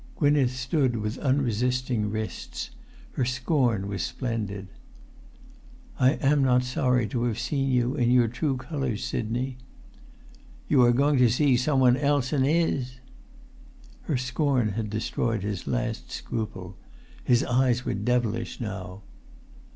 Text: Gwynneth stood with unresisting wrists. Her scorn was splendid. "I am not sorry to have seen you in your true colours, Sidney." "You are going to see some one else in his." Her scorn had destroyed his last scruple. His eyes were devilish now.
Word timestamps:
Gwynneth 0.15 0.49
stood 0.55 0.95
with 0.95 1.19
unresisting 1.19 2.09
wrists. 2.09 2.71
Her 3.11 3.23
scorn 3.23 3.87
was 3.87 4.01
splendid. 4.01 4.67
"I 5.99 6.13
am 6.13 6.43
not 6.43 6.63
sorry 6.63 7.05
to 7.09 7.25
have 7.25 7.37
seen 7.37 7.69
you 7.69 7.93
in 7.93 8.09
your 8.09 8.27
true 8.27 8.57
colours, 8.57 9.03
Sidney." 9.03 9.59
"You 10.67 10.81
are 10.85 10.91
going 10.91 11.19
to 11.19 11.29
see 11.29 11.55
some 11.55 11.79
one 11.81 11.97
else 11.97 12.33
in 12.33 12.41
his." 12.41 12.97
Her 14.09 14.17
scorn 14.17 14.69
had 14.69 14.89
destroyed 14.89 15.43
his 15.43 15.67
last 15.67 16.09
scruple. 16.09 16.77
His 17.23 17.43
eyes 17.43 17.85
were 17.85 17.93
devilish 17.93 18.59
now. 18.59 19.03